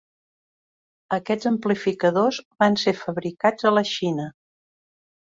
Aquests 1.17 1.49
amplificadors 1.49 2.39
van 2.63 2.77
ser 2.83 2.93
fabricats 3.01 3.69
a 3.71 3.75
la 3.79 3.85
Xina. 3.91 4.25